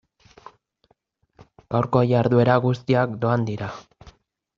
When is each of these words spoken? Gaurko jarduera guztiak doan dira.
Gaurko 1.75 2.01
jarduera 2.13 2.55
guztiak 2.65 3.13
doan 3.27 3.45
dira. 3.51 3.69